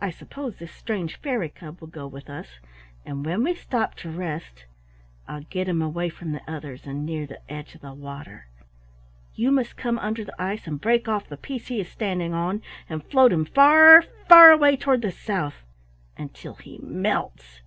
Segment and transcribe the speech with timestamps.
[0.00, 2.58] I suppose this strange fairy cub will go with us,
[3.06, 4.64] and when we stop to rest
[5.28, 8.48] I'll get him away from the others and near the edge of the water.
[9.36, 12.60] You must come under the ice and break off the piece he is standing on,
[12.88, 15.62] and float him far, far away toward the South
[16.18, 17.60] until he melts."